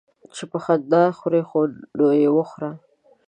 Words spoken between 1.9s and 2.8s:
نو يې خوره.